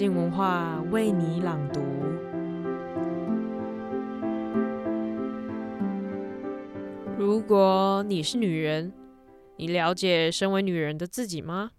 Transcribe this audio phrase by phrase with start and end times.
[0.00, 1.78] 静文化为你朗读。
[7.18, 8.94] 如果你是女人，
[9.58, 11.72] 你了解身为女人的自己吗？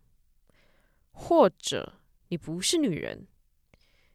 [1.09, 1.93] 或者
[2.27, 3.25] 你不是女人，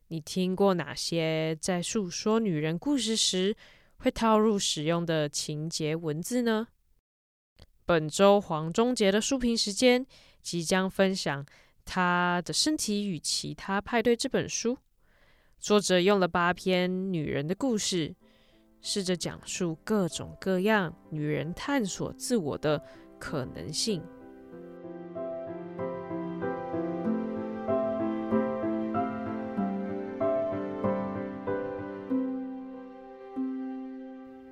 [0.07, 3.57] 你听过哪些在诉说女人故事时
[3.97, 6.69] 会套入使用的情节文字呢？
[7.85, 10.07] 本周黄中杰的书评时间
[10.41, 11.45] 即将分享
[11.87, 14.77] 她的身体与其他派对这本书，
[15.59, 18.15] 作者用了八篇女人的故事，
[18.83, 22.83] 试着讲述各种各样女人探索自我的
[23.19, 24.03] 可能性。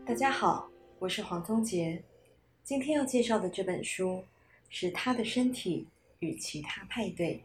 [0.06, 0.70] 大家好，
[1.00, 2.00] 我是黄宗杰。
[2.62, 4.22] 今天要介绍的这本书
[4.70, 5.86] 是《她的身体
[6.24, 7.36] 与其他派对》。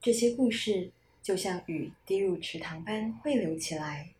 [0.00, 0.90] 这些故事
[1.22, 4.14] 就像雨滴入池塘般汇流起来，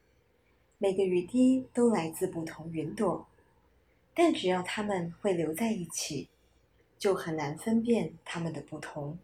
[0.78, 3.26] 每个雨滴都来自不同云朵，
[4.12, 6.28] 但只要它们汇流在一起，
[6.98, 9.18] 就很难分辨它们的不同。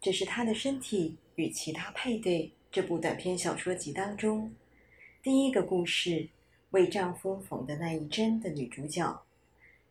[0.00, 4.54] 这是《她的身体与其他派对》这部短篇小说集当中
[5.22, 6.28] 第一个故事。
[6.72, 9.22] 为丈夫缝的那一针的女主角，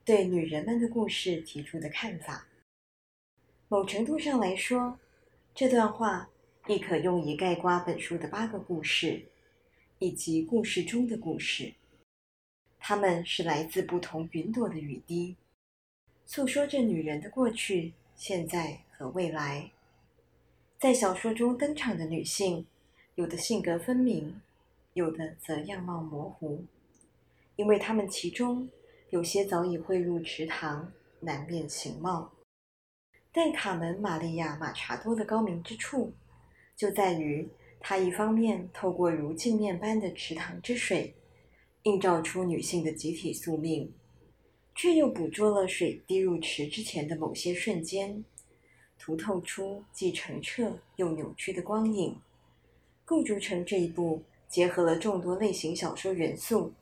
[0.03, 2.47] 对女人们的故事提出的看法。
[3.72, 5.00] 某程度上来说，
[5.55, 6.30] 这段话
[6.67, 9.23] 亦可用以概括本书的八个故事，
[10.00, 11.73] 以及故事中的故事。
[12.80, 15.38] 它们是来自不同云朵的雨滴，
[16.25, 19.72] 诉说着女人的过去、现在和未来。
[20.77, 22.66] 在小说中登场的女性，
[23.16, 24.42] 有的性格分明。
[24.95, 26.66] 有的则样貌模糊，
[27.55, 28.67] 因为她们其中
[29.11, 32.33] 有些早已汇入池塘，难辨形貌。
[33.31, 36.13] 但卡门·玛利亚·马查多的高明之处，
[36.75, 37.47] 就在于
[37.79, 41.15] 他一方面透过如镜面般的池塘之水，
[41.83, 43.93] 映照出女性的集体宿命，
[44.75, 48.23] 却又捕捉了水滴入池之前的某些瞬间，
[48.99, 52.20] 涂透出既澄澈又扭曲的光影，
[53.05, 54.23] 构筑成这一部。
[54.52, 56.73] 结合了众多类型小说元素，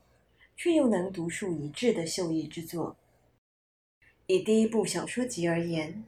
[0.57, 2.97] 却又能独树一帜的秀逸之作。
[4.25, 6.03] 以第一部小说集而言，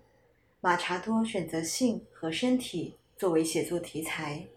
[0.64, 4.48] 马查多选择性和身体作为写作题材，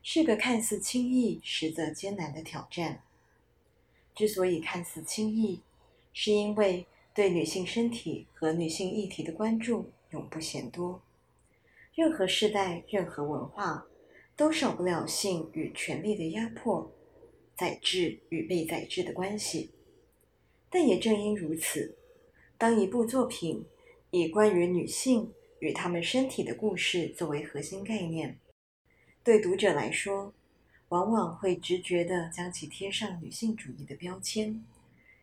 [0.00, 3.02] 是个看似轻易实则艰难的挑战。
[4.14, 5.60] 之所以看似轻易，
[6.12, 11.02] 是因为对女性身体和女性议题的关注永不嫌多。
[11.96, 13.86] 任何时代，任何文化。
[14.36, 16.90] 都少不了性与权力的压迫，
[17.54, 19.70] 宰制与被宰制的关系。
[20.70, 21.94] 但也正因如此，
[22.56, 23.66] 当一部作品
[24.10, 28.38] 以关于女性与她们身体的故事作为核心概念，
[29.22, 30.34] 对读者来说，
[30.88, 34.64] 往往会直觉地将其贴上女性主义的标签，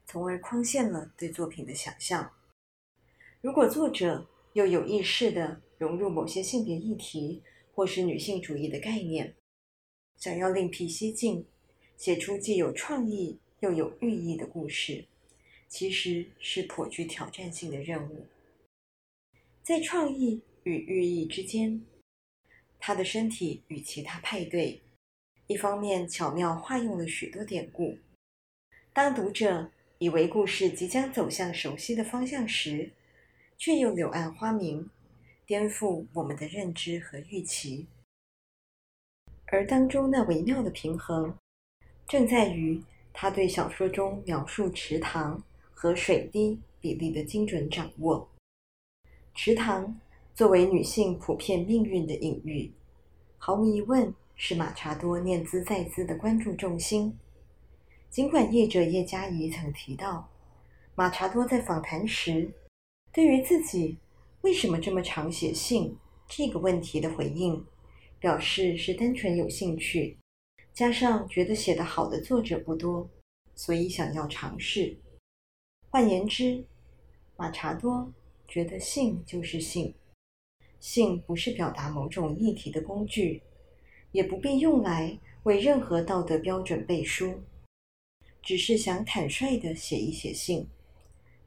[0.06, 2.31] 从而框限了对作品的想象。
[3.42, 7.42] 如果作者又有意识地融入某些性别议题，
[7.74, 9.36] 或是女性主义的概念，
[10.18, 11.46] 想要另辟蹊径，
[11.96, 15.06] 写出既有创意又有寓意的故事，
[15.68, 18.28] 其实是颇具挑战性的任务。
[19.67, 21.85] 在创意与寓意之间，
[22.79, 24.81] 他的身体与其他派对，
[25.47, 27.97] 一方面巧妙化用了许多典故，
[28.94, 32.89] 当读者以为故事即将走向熟悉的方向时，
[33.57, 34.89] 却又柳暗花明。
[35.45, 37.88] 颠覆我们的认知和预期，
[39.47, 41.38] 而当中那微妙的平衡，
[42.07, 48.29] 正在于他对小说中描述池塘和水滴比例的精准掌握。
[49.40, 49.96] 池塘
[50.34, 52.72] 作为女性普遍命运的隐喻，
[53.38, 57.16] 毫无疑问是马查多念兹在兹的关注重心。
[58.09, 60.28] 尽管译者叶嘉仪曾提到，
[60.96, 62.52] 马查多在访谈时
[63.14, 63.96] 对于自己。
[64.42, 65.96] 为什么这么常写信
[66.28, 67.64] 这个问题的回应，
[68.20, 70.17] 表示是单纯有兴趣，
[70.73, 73.08] 加上觉得写得好的作者不多，
[73.53, 74.97] 所以想要尝试。
[75.91, 76.66] 换言之，
[77.35, 78.11] 马查多
[78.47, 79.94] 觉得性就是性，
[80.79, 83.41] 性不是表达某种议题的工具，
[84.11, 87.41] 也不必用来为任何道德标准背书，
[88.41, 90.67] 只是想坦率的写一写性。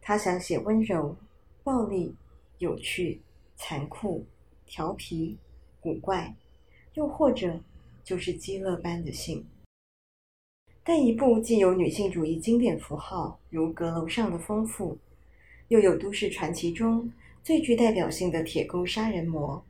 [0.01, 1.17] 他想写温柔、
[1.63, 2.15] 暴力。
[2.61, 3.23] 有趣、
[3.57, 4.27] 残酷、
[4.67, 5.39] 调皮、
[5.81, 6.37] 古怪，
[6.93, 7.59] 又或者
[8.05, 9.47] 就是饥饿般的性。
[10.85, 14.99] 但一部既有女性主义经典符号如阁楼上的丰富，
[15.71, 17.09] 又有都市传奇中
[17.45, 19.65] 最具代表性的铁钩杀人魔，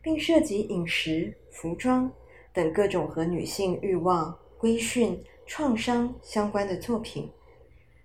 [0.00, 2.10] 并涉及饮食、服装
[2.50, 7.30] 等各种和女性欲望、规训、创伤相关的作品，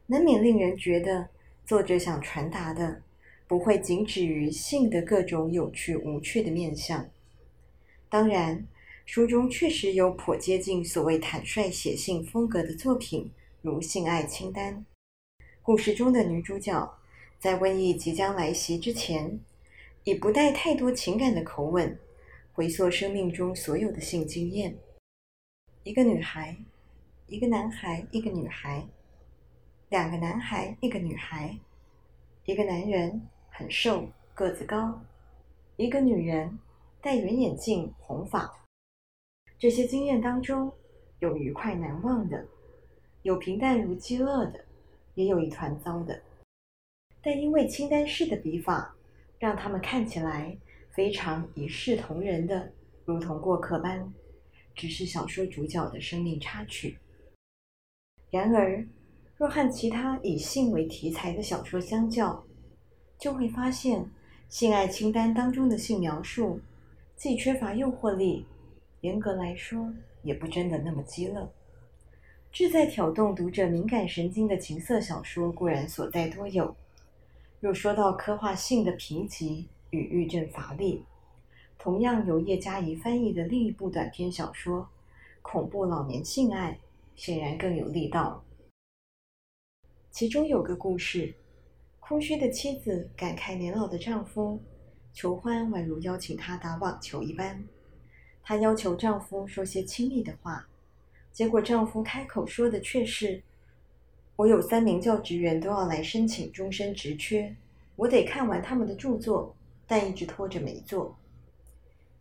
[0.06, 1.30] 难免令人觉得
[1.66, 3.02] 作者想传达的
[3.48, 7.10] 不会仅止于性的各种有趣无趣的面相。
[8.10, 8.68] 当然，
[9.06, 13.32] 书中确实有颇接近所谓坦率写性风格的作品，
[13.62, 14.86] 如《性爱清单》。
[15.62, 16.99] 故事中的女主角
[17.40, 19.40] 在瘟疫即将来袭之前，
[20.04, 21.98] 以不带太多情感的口吻，
[22.52, 24.78] 回溯生命中所有的性经验。
[25.84, 26.58] 一个女孩，
[27.28, 28.86] 一个男孩，一个女孩，
[29.88, 31.58] 两个男孩，一个女孩，
[32.44, 35.02] 一个男人很瘦，个子高，
[35.78, 36.60] 一个女人
[37.00, 38.54] 戴圆眼镜，红发。
[39.58, 40.70] 这些经验当中，
[41.20, 42.46] 有愉快难忘的，
[43.22, 44.66] 有平淡如饥饿的。
[45.16, 46.22] 也有一团糟的，
[47.22, 48.96] 但因为清单式的笔法，
[49.38, 50.58] 让他们看起来
[50.92, 52.72] 非常一视同仁的，
[53.06, 54.14] 如同过客般，
[54.74, 56.98] 只是小说主角的生命插曲。
[58.32, 58.86] 然而，
[59.38, 62.44] 若和其他以性为题材的小说相较，
[63.18, 64.02] 就会发现
[64.48, 66.60] 《性爱清单》当中的性描述，
[67.16, 68.46] 既缺乏诱惑力，
[69.02, 69.94] 严格来说，
[70.24, 71.50] 也不真的那么鸡肋。
[72.52, 76.76] 志在挑动读者敏感神经的情色小说固然所在多有，
[77.62, 81.04] 若说到刻画性的贫瘠与欲震乏力，
[81.78, 84.82] 同样由叶嘉仪翻译的另一部短篇小说
[85.42, 86.80] 《恐怖老年性爱》
[87.22, 88.42] 显然更有力道。
[90.10, 91.36] 其中有个故事，
[92.00, 94.62] 空虚的妻子感慨年老的丈夫
[95.12, 97.62] 求欢宛如邀请她打网球一般，
[98.42, 100.66] 她要求丈夫说些亲密的话。
[101.34, 103.44] 结果，丈夫开口说的却是
[104.40, 107.54] ：“我有三名教职员都要来申请终身职缺，
[107.98, 109.54] 我得看完他们的著作，
[109.86, 111.14] 但一直拖着没做。”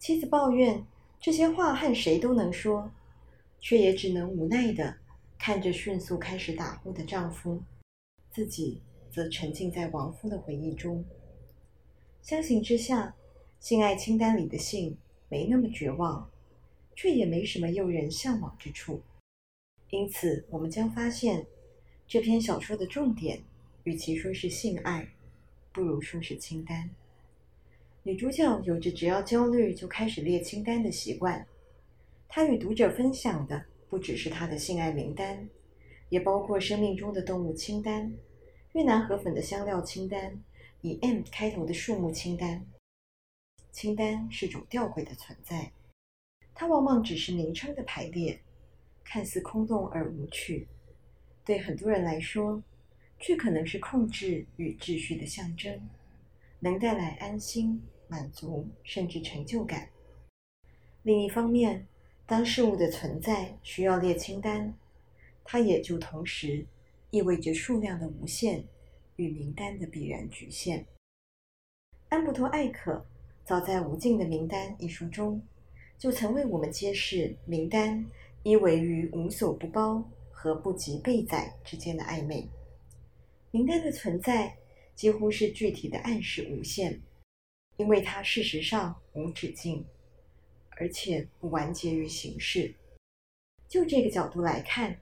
[0.01, 0.85] 妻子抱怨
[1.21, 2.91] 这些话和谁都能说，
[3.61, 4.97] 却也只能无奈地
[5.39, 7.63] 看着迅速开始打呼的丈夫，
[8.33, 8.83] 自己
[9.13, 11.05] 则沉浸在亡夫的回忆中。
[12.21, 13.15] 相形之下，
[13.61, 14.99] 性爱清单里的性
[15.29, 16.29] 没那么绝望。
[16.97, 19.03] 却也没什么诱人向往之处，
[19.91, 21.47] 因此我们将发现，
[22.09, 23.39] 这篇小说的重点，
[23.85, 25.07] 与其说是性爱，
[25.71, 26.89] 不如说是清单。
[28.03, 31.47] 女主角有着只要焦虑就开始列清单的习惯，
[32.27, 35.47] 她与读者分享的不只是她的性爱名单，
[36.09, 38.11] 也包括生命中的动物清单、
[38.73, 40.43] 越南河粉的香料清单、
[40.81, 42.65] 以 M 开头的树木清单。
[43.71, 45.71] 清单是种吊诡的存在。
[46.55, 48.41] 它往往只是名称的排列，
[49.05, 50.67] 看似空洞而无趣，
[51.49, 52.63] 对很多人来说，
[53.19, 55.81] 却可能是控制与秩序的象征，
[56.61, 59.89] 能带来安心、满足，甚至成就感。
[61.05, 61.87] 另一方面，
[62.27, 64.75] 当事物的存在需要列清单，
[65.43, 66.67] 它也就同时
[67.09, 68.63] 意味着数量的无限
[69.17, 70.85] 与名单的必然局限。
[72.11, 73.07] 安布托·艾可
[73.47, 75.41] 早在《无尽的名单》一书中，
[75.97, 78.05] 就曾为我们揭示名单
[78.43, 80.07] 依为于无所不包
[80.41, 82.49] 和不及被载之间的暧昧。
[83.51, 84.57] 名单的存在
[84.95, 87.03] 几乎是具体的暗示无限，
[87.77, 89.85] 因为它事实上无止境，
[90.77, 92.73] 而且不完结于形式。
[93.67, 94.97] 就这个角度来看，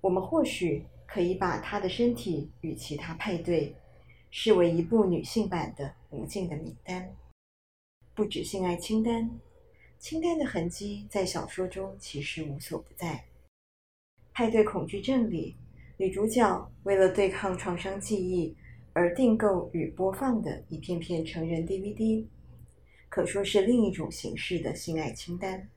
[0.00, 3.76] 我们或许可以把她的身体与其他派对
[4.30, 7.14] 视为一部女性版的无尽的名单，
[8.14, 9.38] 不止性爱清单。
[9.98, 13.26] 清单的痕迹在小说中其实无所不在。
[14.32, 15.56] 派对恐惧症里，
[15.96, 18.56] 女主角为了对抗创伤记忆
[18.92, 22.26] 而订购与播放的一片片成人 DVD，
[23.08, 25.68] 可说是另一种形式的性爱清单。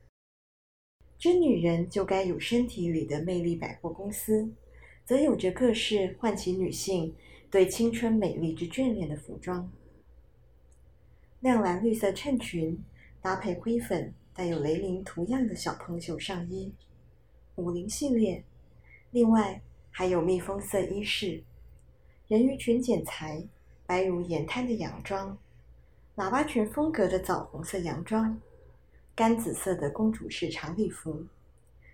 [1.18, 4.52] 真女人就该有身体里的魅力百货公司，
[5.06, 7.16] 则有着各式唤起女性
[7.50, 9.72] 对青春美丽之眷恋的服装，
[11.40, 12.84] 亮蓝绿色衬裙。
[13.22, 16.74] 搭配灰粉带有雷凌图样的小蓬袖上衣，
[17.56, 18.44] 五零系列。
[19.12, 21.44] 另外还有蜜蜂色衣饰、
[22.28, 23.44] 人鱼裙剪裁、
[23.86, 25.38] 白如盐滩的洋装、
[26.16, 28.40] 喇叭裙风格的枣红色洋装、
[29.16, 31.26] 干紫色的公主式长礼服。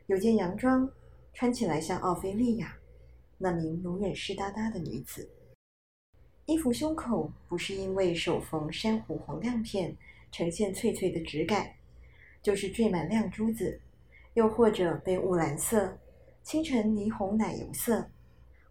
[0.08, 0.90] 有件洋装
[1.34, 2.78] 穿起来像奥菲利亚，
[3.38, 5.30] 那名永远湿哒哒的女子。
[6.46, 9.96] 衣服胸口不是因为手缝珊瑚黄亮片。
[10.32, 11.74] 呈现脆脆的质感，
[12.44, 13.82] 就是缀满亮珠子，
[14.34, 15.98] 又或者被雾蓝色、
[16.44, 18.10] 清晨霓虹奶油色，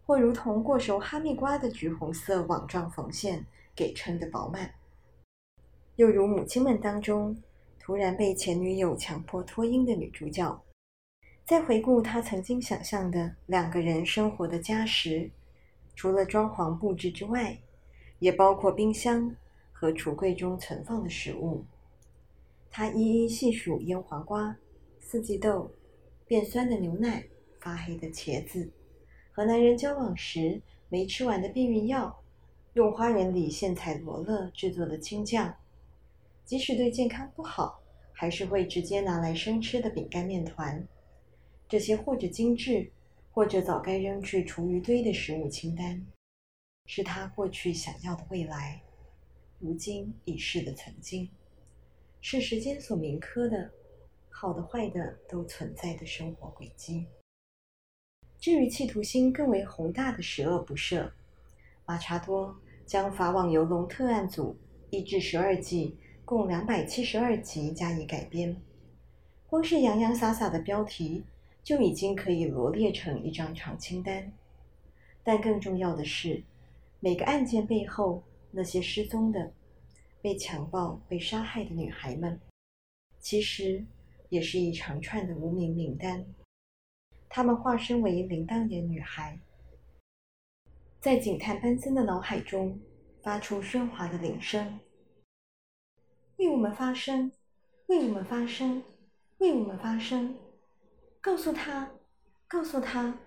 [0.05, 4.73] 或如同过熟哈密瓜的橘红色网状缝线给撑得饱满。
[5.95, 7.37] 又如母亲们当中
[7.77, 10.63] 突然被前女友强迫脱音的女主角，
[11.45, 15.29] 在回顾她曾经想象的两个人生活的家时，
[15.95, 17.59] 除了装潢布置之外，
[18.19, 19.35] 也包括冰箱
[19.71, 21.65] 和橱柜中存放的食物。
[22.71, 24.55] 她一一细数腌黄瓜、
[25.11, 25.71] 四季豆、
[26.27, 27.25] 变酸的牛奶、
[27.59, 28.69] 发黑的茄子，
[29.31, 32.23] 和男人交往时没吃完的避孕药，
[32.73, 35.57] 用花园里现采罗勒制作的青酱。
[36.45, 40.87] 即使对健康不好，还是会直接拿来生吃的饼干面团，
[41.67, 42.91] 这些或者精致，
[43.31, 46.05] 或者早该扔去厨余堆的食物清单，
[46.85, 48.79] 是他过去想要的未来，
[49.57, 51.27] 如今已逝的曾经，
[52.21, 53.71] 是时间所铭刻的，
[54.41, 57.05] 好的坏的都存在的生活轨迹。
[58.39, 61.11] 至于企图心更为宏大的十恶不赦，
[61.85, 64.55] 马查多将法网游龙特案组
[64.91, 65.97] 一至十二季。
[66.23, 68.55] 共两百七十二集加以改编，
[69.47, 71.23] 光是洋洋洒洒的标题
[71.63, 74.31] 就已经可以罗列成一张长清单。
[75.23, 76.43] 但更重要的是，
[76.99, 79.51] 每个案件背后那些失踪的、
[80.21, 82.39] 被强暴、被杀害的女孩们，
[83.19, 83.83] 其实
[84.29, 86.25] 也是一长串的无名名单。
[87.27, 89.39] 他们化身为铃铛眼女孩，
[90.99, 92.79] 在警探班森的脑海中
[93.21, 94.79] 发出喧哗的铃声。
[96.37, 97.31] 为我们发声，
[97.87, 98.81] 为我们发声，
[99.39, 100.35] 为我们发声！
[101.21, 101.91] 告诉他，
[102.47, 103.19] 告诉他，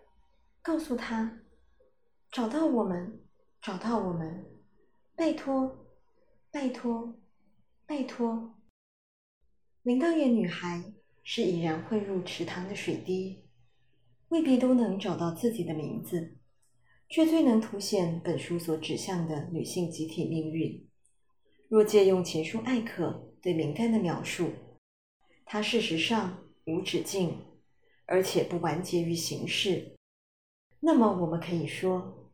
[0.62, 1.40] 告诉他，
[2.30, 3.20] 找到我们，
[3.60, 4.46] 找到我们！
[5.14, 5.86] 拜托，
[6.50, 7.14] 拜托，
[7.86, 8.54] 拜托！
[9.82, 10.92] 铃铛眼女孩
[11.24, 13.42] 是已然混入池塘的水滴，
[14.28, 16.36] 未必都能找到自己的名字，
[17.08, 20.86] 却最能凸显本书所指向的女性集体命运。
[21.68, 24.52] 若借用前书艾可对名单的描述，
[25.44, 27.36] 它事实上无止境，
[28.06, 29.96] 而且不完结于形式。
[30.78, 32.30] 那么，我们可以说，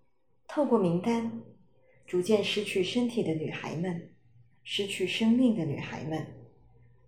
[0.46, 1.40] 透过名单，
[2.06, 4.14] 逐渐失去身体的女孩们，
[4.62, 6.26] 失去生命的女孩们，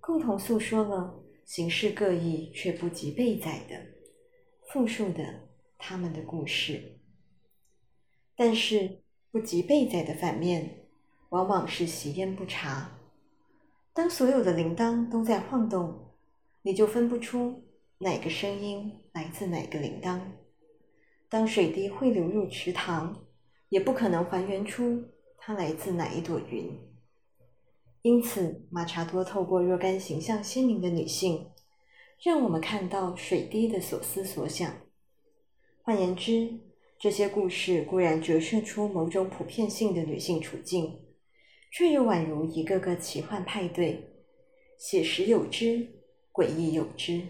[0.01, 3.77] 共同诉说了形式各异却不及被载的、
[4.69, 6.99] 复述的他们的故事。
[8.35, 10.77] 但是，不及被载的反面。
[11.31, 12.91] 往往是习焉不察。
[13.93, 16.13] 当所有的铃铛都在晃动，
[16.63, 17.63] 你就分不出
[17.99, 20.21] 哪个声音来自哪个铃铛。
[21.29, 23.17] 当水滴汇流入池塘，
[23.69, 25.05] 也不可能还原出
[25.39, 26.77] 它来自哪一朵云。
[28.03, 31.51] 因此，马查多透过若干形象鲜明的女性，
[32.23, 34.73] 让我们看到水滴的所思所想。
[35.83, 36.61] 换言之，
[36.99, 40.99] 这些故事固然折射出某种普遍性的女性处境。
[41.73, 44.03] 却又宛如一个个奇幻派对，
[44.77, 45.87] 写实有之，
[46.33, 47.23] 诡异有之，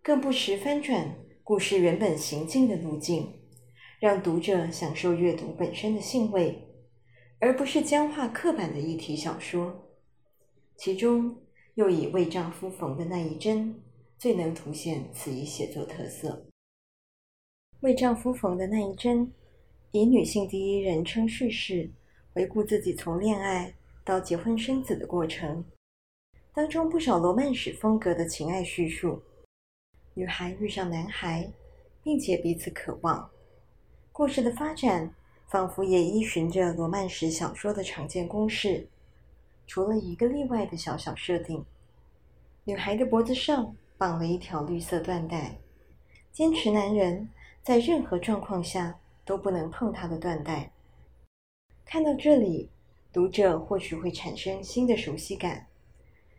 [0.00, 3.26] 更不时翻转故事原本行进的路径，
[3.98, 6.68] 让读者享受阅读本身的兴味，
[7.40, 9.83] 而不是僵化刻板的议题小说。
[10.76, 11.36] 其中
[11.74, 13.82] 又以为丈夫缝的那一针
[14.18, 16.46] 最能凸显此一写作特色。
[17.80, 19.32] 为丈夫缝的那一针，
[19.92, 21.90] 以女性第一人称叙事。
[22.32, 23.72] 回顾自己从恋爱
[24.04, 25.64] 到结婚生子的过程，
[26.52, 29.22] 当中不少罗曼史风格的情爱叙述，
[30.14, 31.48] 女孩遇上男孩，
[32.02, 33.30] 并且彼此渴望。
[34.10, 35.14] 故事的发展
[35.48, 38.88] 仿佛也依循着罗曼史小说的常见公式，
[39.66, 41.64] 除了一个例外的小小设定：
[42.64, 45.58] 女孩的脖子上绑了一条绿色缎带，
[46.32, 47.28] 坚持男人
[47.62, 50.70] 在任何状况下都不能碰她的缎带。
[51.84, 52.70] 看到这里，
[53.12, 55.66] 读者或许会产生新的熟悉感，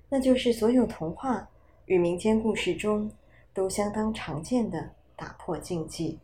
[0.10, 1.50] 那就是所有童话
[1.86, 3.12] 与民间故事中
[3.53, 6.20] 都相当常见的打破禁忌。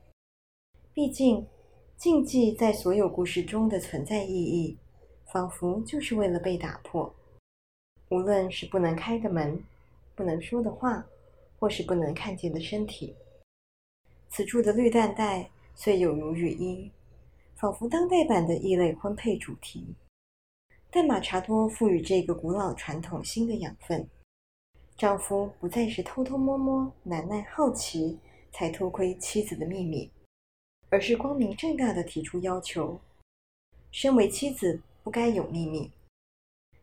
[0.93, 1.47] 毕竟，
[1.95, 4.77] 禁忌在所有故事中的存在意义，
[5.31, 7.13] 仿佛就是为了被打破。
[8.09, 9.63] 无论是不能开的门、
[10.15, 11.05] 不能说的话，
[11.57, 13.15] 或是不能看见的身体。
[14.29, 16.91] 此处的绿缎带虽有如雨衣。
[17.55, 19.93] 仿佛当代版的异类婚配主题，
[20.89, 24.09] 但马查多赋予这个古老传统新的养分。
[24.97, 28.17] 丈夫不再是偷偷摸摸、难耐好奇
[28.51, 30.09] 才偷窥妻子的秘密，
[30.89, 32.99] 而是光明正大的提出要求。
[33.91, 35.91] 身为妻子不该有秘密，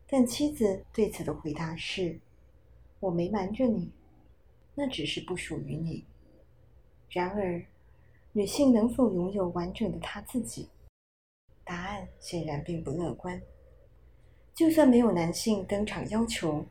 [0.07, 2.19] 但妻子对此的回答是
[2.99, 3.91] ：“我没瞒着你，
[4.75, 6.05] 那只是不属于你。”
[7.09, 7.63] 然而。
[8.31, 10.69] 女性能否拥有完整的她自己？
[11.63, 13.41] 答案显然并不乐观。
[14.53, 16.63] 就算没有男性登场要求，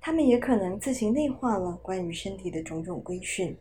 [0.00, 3.56] 他们也可能自行内化了关于身体的种种规训。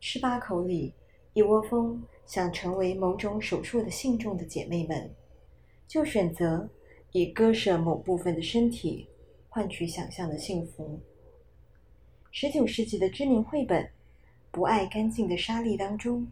[0.00, 0.94] 十八口里
[1.34, 5.14] 一窝蜂想成为某种手术的信众的姐妹们，
[5.90, 6.70] 就选择
[7.10, 9.08] 以割舍某部分的身体
[9.48, 11.00] 换取想象的幸福。
[12.30, 13.82] 十九世纪的知名绘本
[14.52, 16.30] 《不爱干净的莎莉》当中，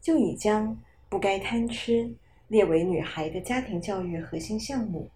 [0.00, 0.74] 就已将
[1.10, 2.10] 不该贪吃
[2.48, 5.10] 列为女孩的家庭教育核心项目。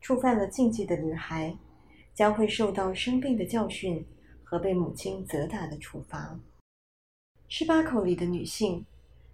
[0.00, 1.56] 触犯了禁忌的女孩，
[2.14, 4.06] 将会受到生病的教训
[4.44, 6.38] 和被母亲责打的处罚。
[7.48, 8.86] 十八口里的女性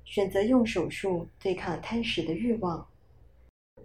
[0.07, 2.89] 选择用手术对抗贪食的欲望，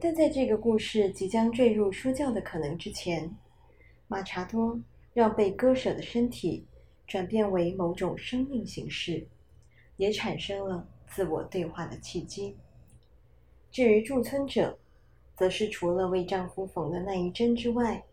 [0.04, 3.34] 但在这个故事即将坠入说教的可能之前，
[4.10, 4.78] 马查多
[5.14, 6.66] 让被割舍的身体
[7.08, 9.26] 转变为某种生命形式，
[9.96, 12.58] 也产生了自我对话的契机。
[13.72, 14.78] 至于驻村者，
[15.38, 18.04] 则是除了为丈夫缝的那一针之外，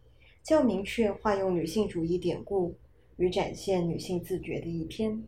[0.45, 2.73] 较明确化用女性主义典故
[3.17, 5.21] 与展现女性自觉的一篇。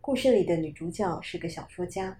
[0.00, 2.16] 故事里的女主角是个小说家，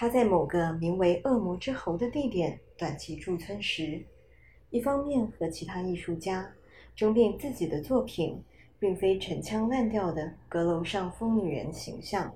[0.00, 4.00] 她在某个名为“恶魔之喉”的地点短期驻村时，
[4.70, 6.48] 一方面和其他艺术家
[6.94, 8.40] 争辩自己的作品
[8.78, 12.32] 并非陈腔滥调的阁楼上疯女人形象，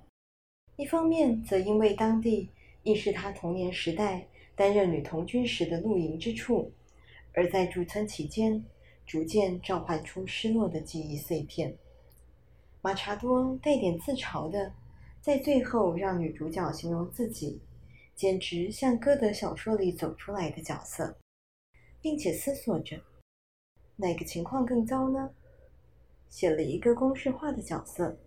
[0.75, 2.51] 一方面则因为当地
[2.83, 4.27] 亦是她童年时代
[4.57, 6.73] 担任女童军时的露营之处，
[7.33, 8.65] 而在驻村期间，
[9.07, 11.73] 逐渐召唤出失落的记忆碎片。
[12.81, 14.73] 马查多带点自嘲的，
[15.23, 17.61] 在最后让女主角形容自己，
[18.17, 21.17] 简直像歌德小说里走出来的角色，
[22.01, 23.01] 并且思索着，
[23.95, 25.31] 哪个情况更糟呢？
[26.29, 28.19] 写了一个公式化的角色，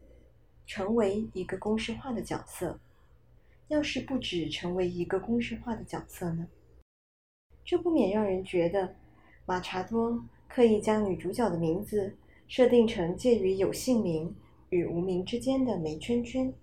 [0.65, 2.79] 成为一个公式化的角色。
[3.67, 6.47] 要是不只成为一个公式化的角色呢？
[7.65, 8.95] 这不免让人觉得，
[9.45, 12.15] 马查多刻意将女主角的名字
[12.47, 14.33] 设定成介于有姓名
[14.69, 16.53] 与无名之间的梅圈圈，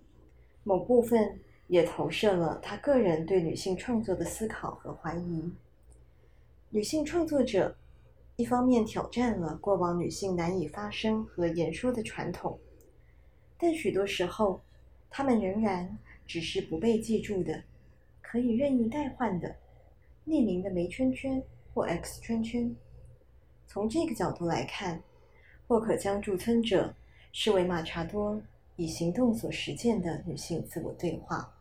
[0.64, 5.52] 某部分也投射了他个人对女性创作的思考和怀疑。
[6.70, 7.76] 女性创作者
[8.36, 12.58] 一方面挑战了过往女性难以发声和言说的传统，
[13.58, 14.60] 但许多时候，
[15.10, 15.98] 她们仍然。
[16.24, 17.64] 只是不被记住的，
[18.22, 19.56] 可以任意代换的
[20.24, 21.42] 匿名的梅圈圈
[21.74, 22.74] 或 X 圈圈。
[23.66, 25.02] 从这个角度来看，
[25.66, 26.94] 或可将驻村者
[27.32, 28.40] 视为马查多
[28.76, 31.52] 以行动所实践的女性自我对话。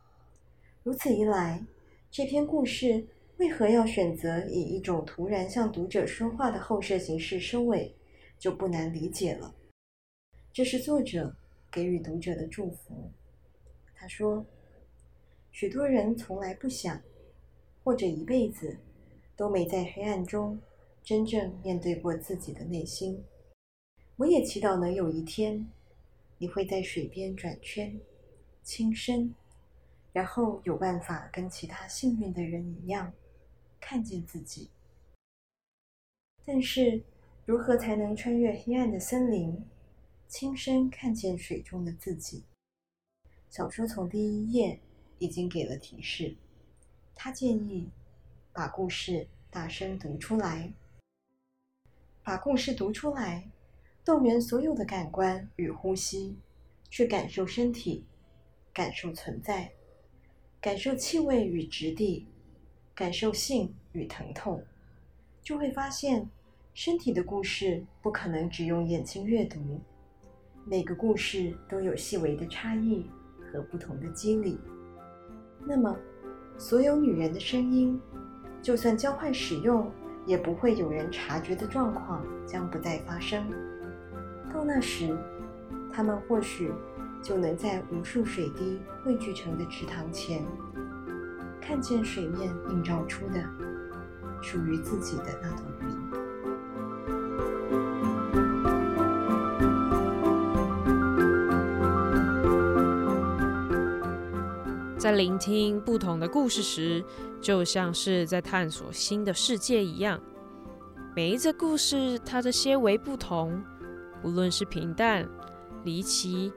[0.82, 1.64] 如此一来，
[2.10, 7.94] 这篇故事为何要选择以一种突然向读者说话的后设形式收尾，
[8.38, 9.54] 就不难理解了。
[10.52, 11.34] 这是作者
[11.70, 13.10] 给予读者的祝福。
[13.94, 14.44] 他说。
[15.54, 16.98] 许多人从来不想，
[17.84, 18.78] 或者一辈子
[19.36, 20.58] 都没在黑暗中
[21.04, 23.22] 真正面对过自己的内心。
[24.16, 25.68] 我也祈祷能有一天，
[26.42, 28.00] 你会在水边转圈，
[28.64, 29.32] 轻身，
[30.12, 33.12] 然后有办法跟其他幸运的人一样，
[33.78, 34.68] 看见自己。
[36.44, 37.04] 但是，
[37.46, 39.64] 如何才能穿越黑暗的森林，
[40.26, 42.42] 轻身看见水中的自己？
[43.48, 44.80] 小说从第一页。
[45.20, 46.34] 已经给了提示，
[47.14, 47.88] 他建议
[48.52, 50.72] 把故事大声读出来，
[52.24, 53.48] 把故事读出来，
[54.04, 56.36] 动员所有的感官与呼吸，
[56.90, 58.04] 去感受身体，
[58.72, 59.70] 感受存在，
[60.60, 62.26] 感受气味与质地，
[62.96, 64.60] 感受性与疼痛，
[65.40, 66.28] 就会发现
[66.74, 69.80] 身体的故事不可能只用眼睛阅读，
[70.64, 73.06] 每个故事都有细微的差异
[73.52, 74.58] 和不同的机理。
[75.64, 75.96] 那么，
[76.58, 78.00] 所有女人的声音，
[78.60, 79.88] 就算交换使用，
[80.26, 83.48] 也不会有人察觉的状况将不再发生。
[84.52, 85.16] 到那时，
[85.92, 86.70] 他们或许
[87.22, 90.44] 就能在无数水滴汇聚成的池塘前，
[91.60, 93.42] 看见水面映照出的
[94.42, 95.88] 属于自己的那朵云。
[104.98, 107.04] 在聆听不同的故事时，
[107.40, 110.20] 就像是在探索新的世界一样。
[111.16, 113.60] 每一则故事，它的些微不同，
[114.22, 115.28] 无论是平淡、
[115.84, 116.52] 离奇、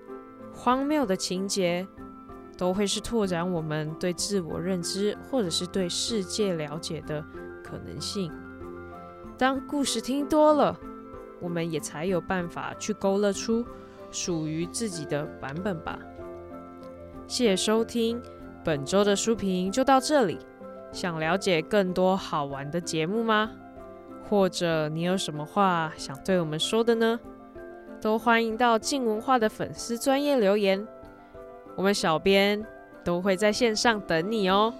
[0.53, 1.87] 荒谬的情节，
[2.57, 7.23] 都会是拓展我们对自我认知或者是对世界了解的
[7.63, 8.31] 可能性。
[9.37, 10.79] 当故事听多了，
[11.41, 13.65] 我们也才有办法去勾勒出
[14.09, 15.99] 属于自己的版本吧。
[17.27, 18.21] 谢谢收听。
[18.63, 20.39] 本周的书评就到这里。
[20.91, 23.51] 想了解更多好玩的节目吗？
[24.29, 27.19] 或者你有什么话想对我们说的呢？
[28.05, 30.87] 都欢迎到静文化的粉丝专业留言，
[31.75, 32.63] 我们小编
[33.03, 34.71] 都会在线上等你哦。